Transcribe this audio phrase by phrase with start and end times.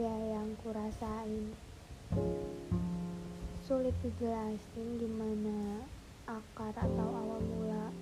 [0.00, 1.52] ya yang kurasain.
[3.60, 5.84] Sulit dijelasin gimana
[6.24, 7.92] akar atau awal mula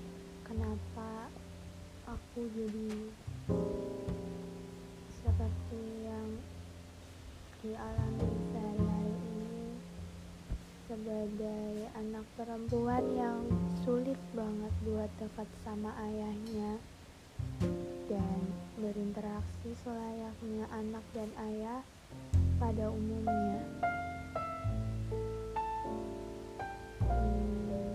[0.46, 1.26] kenapa
[2.06, 3.10] aku jadi
[5.10, 6.28] seperti yang
[7.66, 9.66] dialami sehari-hari ini
[10.86, 13.42] sebagai anak perempuan yang
[13.82, 16.78] sulit banget buat dekat sama ayahnya
[18.08, 18.40] dan
[18.78, 21.82] berinteraksi selayaknya anak dan ayah
[22.58, 23.62] pada umumnya.
[27.06, 27.94] Hmm,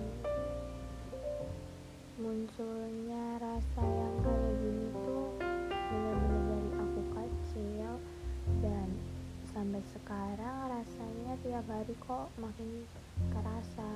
[2.16, 5.28] munculnya rasa yang kayak gini tuh
[5.92, 7.92] benar-benar dari aku kecil
[8.64, 8.90] dan
[9.54, 12.88] sampai sekarang rasanya tiap hari kok makin
[13.30, 13.92] kerasa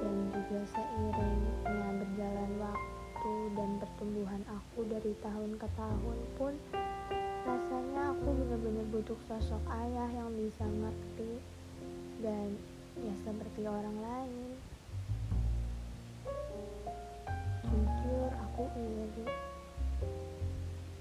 [0.00, 6.54] dan juga seiringnya berjalan waktu dan pertumbuhan aku dari tahun ke tahun pun
[7.50, 11.42] rasanya aku benar-benar butuh sosok ayah yang bisa ngerti
[12.22, 12.54] dan
[13.02, 14.50] ya seperti orang lain.
[17.66, 19.26] Jujur aku iri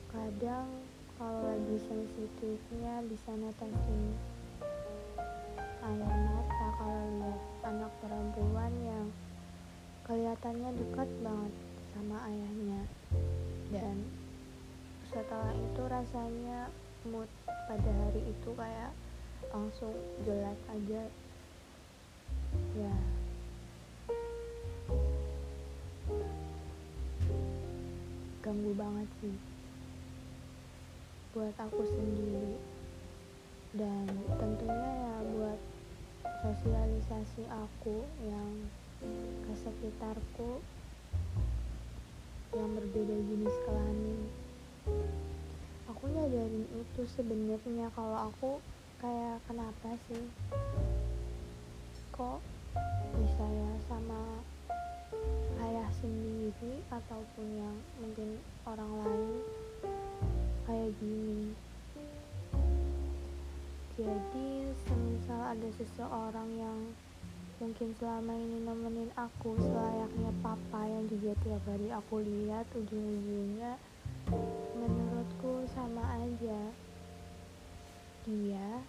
[0.10, 0.66] kadang
[1.22, 4.18] kalau lagi sensitifnya bisa netesin
[5.86, 9.08] air mata kalau lihat anak perempuan yang
[10.02, 11.54] kelihatannya dekat banget
[11.94, 12.82] sama ayahnya.
[13.70, 14.19] Dan
[15.10, 16.70] setelah itu rasanya
[17.10, 18.94] mood pada hari itu kayak
[19.50, 21.04] langsung jelek aja.
[22.78, 22.96] Ya.
[28.46, 29.36] Ganggu banget sih.
[31.34, 32.62] Buat aku sendiri.
[33.74, 35.60] Dan tentunya ya buat
[36.46, 38.50] sosialisasi aku yang
[39.46, 40.62] ke sekitarku
[42.50, 43.58] yang berbeda jenis
[47.18, 48.62] sebenarnya kalau aku
[49.02, 50.24] kayak kenapa sih?
[52.14, 52.40] Kok
[53.18, 54.22] bisa ya sama
[55.66, 58.38] ayah sendiri ataupun yang mungkin
[58.68, 59.32] orang lain
[60.70, 61.56] kayak gini?
[64.00, 64.50] Jadi
[64.88, 66.80] semisal ada seseorang yang
[67.60, 73.76] mungkin selama ini nemenin aku selayaknya papa yang juga tiap hari aku lihat ujung-ujungnya
[74.80, 76.72] menurutku sama aja
[78.30, 78.86] dia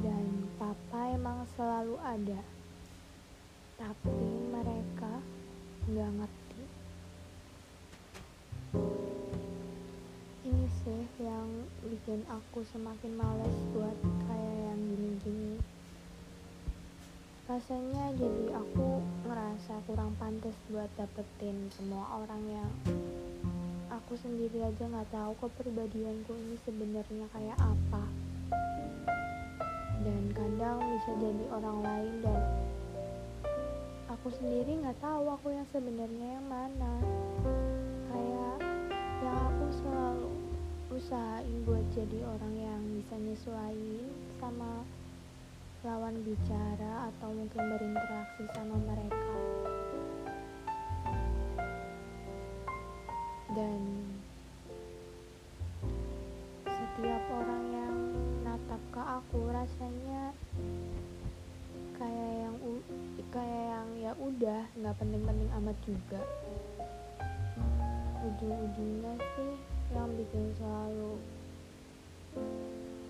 [0.00, 0.24] dan
[0.56, 2.40] papa emang selalu ada.
[3.76, 5.20] Tapi mereka
[5.84, 6.62] nggak ngerti.
[10.48, 13.96] Ini sih yang bikin aku semakin males buat
[14.32, 15.60] kayak yang gini-gini.
[17.44, 22.70] Rasanya jadi aku ngerasa kurang pantas buat dapetin semua orang yang
[23.92, 28.23] aku sendiri aja nggak tahu kepribadianku ini sebenarnya kayak apa
[30.04, 32.40] dan kadang bisa jadi orang lain dan
[34.24, 36.92] aku sendiri nggak tahu aku yang sebenarnya yang mana.
[38.08, 38.56] Kayak
[39.20, 40.32] yang aku selalu
[40.92, 44.08] usahain buat jadi orang yang bisa nyesuaiin
[44.40, 44.80] sama
[45.84, 49.36] lawan bicara atau mungkin berinteraksi sama mereka.
[53.52, 53.80] Dan
[56.64, 57.53] setiap orang
[59.24, 60.36] aku rasanya
[61.96, 62.56] kayak yang
[63.32, 66.20] kayak yang ya udah nggak penting-penting amat juga.
[68.20, 69.52] Ujung-ujungnya sih
[69.96, 71.16] yang bikin selalu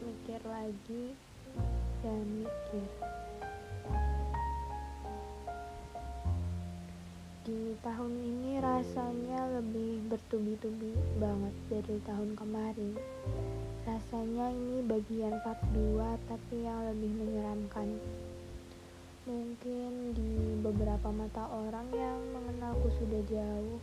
[0.06, 1.04] mikir lagi
[2.06, 2.88] dan mikir.
[7.42, 12.94] Di tahun ini rasanya lebih bertubi-tubi banget dari tahun kemarin
[13.84, 18.00] rasanya ini bagian part 2 tapi yang lebih menyeramkan.
[19.28, 23.80] Mungkin di beberapa mata orang yang mengenalku sudah jauh.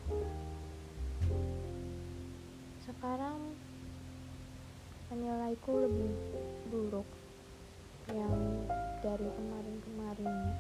[2.82, 3.38] Sekarang
[5.14, 6.12] menilaiku lebih
[6.74, 7.06] buruk
[8.10, 8.66] yang
[9.06, 10.56] dari kemarin-kemarinnya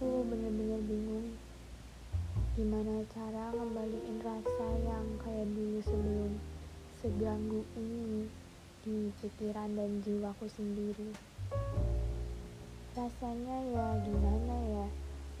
[0.00, 1.28] aku bener-bener bingung
[2.58, 6.32] gimana cara ngembaliin rasa yang kayak dulu sebelum
[7.00, 8.28] seganggu ini
[8.84, 11.08] di pikiran dan jiwaku sendiri.
[12.92, 14.86] Rasanya ya gimana ya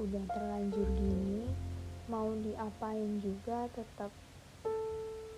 [0.00, 1.44] udah terlanjur gini
[2.08, 4.08] mau diapain juga tetap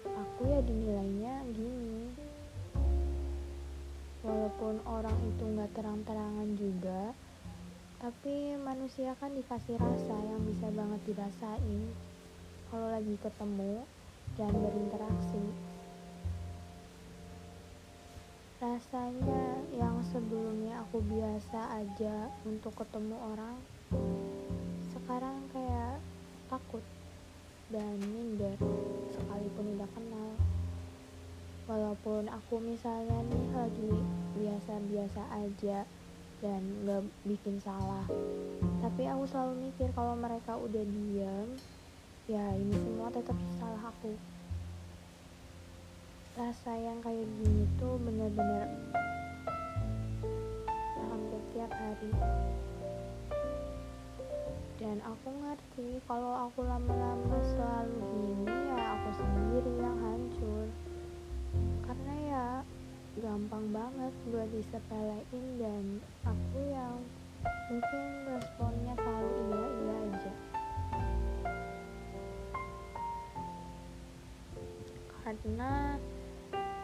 [0.06, 2.14] aku ya dinilainya gini.
[4.22, 7.10] Walaupun orang itu nggak terang-terangan juga
[7.98, 11.90] tapi manusia kan dikasih rasa yang bisa banget dirasain.
[12.70, 13.82] Kalau lagi ketemu
[14.38, 15.71] dan berinteraksi
[18.62, 23.58] rasanya yang sebelumnya aku biasa aja untuk ketemu orang
[24.94, 25.98] sekarang kayak
[26.46, 26.84] takut
[27.74, 28.54] dan minder
[29.10, 30.30] sekalipun udah kenal.
[31.66, 33.94] Walaupun aku misalnya nih lagi
[34.38, 35.82] biasa-biasa aja
[36.38, 38.06] dan gak bikin salah
[38.82, 41.48] tapi aku selalu mikir kalau mereka udah diam
[42.26, 44.10] ya ini semua tetap salah aku
[46.32, 48.64] rasa yang kayak gini tuh bener-bener
[50.96, 52.08] hampir tiap hari.
[54.80, 60.66] Dan aku ngerti kalau aku lama-lama selalu gini ya aku sendiri yang hancur.
[61.84, 62.46] Karena ya
[63.20, 65.84] gampang banget buat disepelein dan
[66.24, 66.96] aku yang
[67.68, 68.02] mungkin
[68.32, 70.32] responnya selalu iya iya aja.
[75.22, 76.00] Karena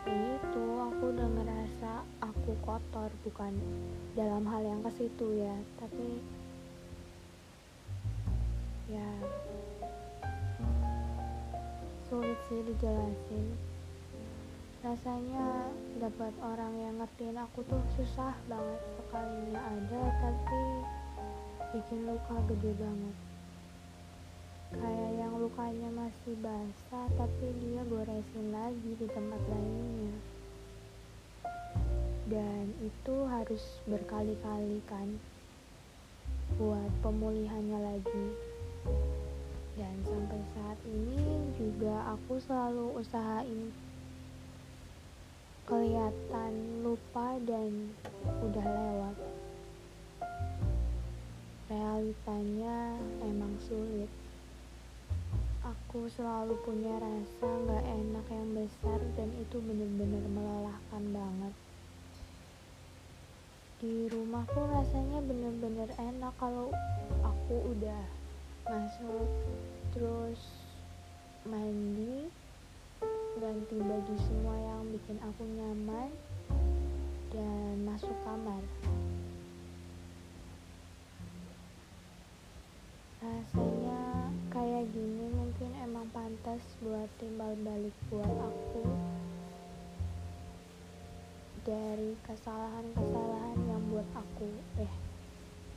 [0.09, 1.93] itu aku udah ngerasa
[2.25, 3.53] aku kotor bukan
[4.17, 6.21] dalam hal yang ke situ ya tapi
[8.89, 9.09] ya
[12.09, 13.47] sulit sih dijelasin.
[14.81, 15.69] Rasanya
[16.01, 20.63] dapat orang yang ngertiin aku tuh susah banget sekalinya ada tapi
[21.77, 23.17] bikin luka gede banget
[24.77, 30.17] kayak yang lukanya masih basah tapi dia goresin lagi di tempat lainnya.
[32.29, 35.17] Dan itu harus berkali-kali kan
[36.61, 38.25] buat pemulihannya lagi.
[39.81, 43.73] Dan sampai saat ini juga aku selalu usahain
[45.65, 46.53] kelihatan
[46.85, 47.93] lupa dan
[48.45, 49.17] udah lewat.
[51.69, 54.09] Realitanya emang sulit
[55.69, 61.55] aku selalu punya rasa gak enak yang besar dan itu bener-bener melelahkan banget.
[63.77, 66.73] Di rumah pun rasanya bener-bener enak kalau
[67.21, 68.05] aku udah
[68.65, 69.29] masuk
[69.93, 70.41] terus
[71.45, 72.33] mandi
[73.37, 76.11] ganti baju semua yang bikin aku nyaman
[77.29, 78.65] dan masuk kamar.
[83.21, 88.87] Rasanya kayak gini mungkin emang pantas buat timbal balik buat aku
[91.67, 94.47] dari kesalahan-kesalahan yang buat aku
[94.79, 94.95] eh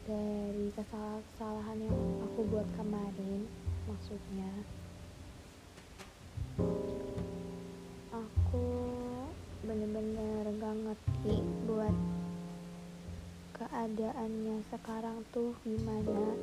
[0.06, 1.98] dari kesalahan-kesalahan yang
[2.30, 3.50] aku buat kemarin
[3.89, 4.54] maksudnya.
[8.13, 8.66] Aku
[9.66, 11.95] bener-bener gak ngerti buat
[13.57, 16.38] keadaannya sekarang tuh gimana.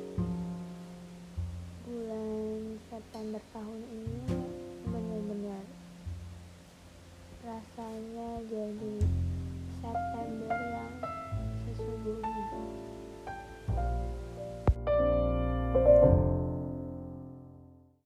[1.87, 2.68] Bulan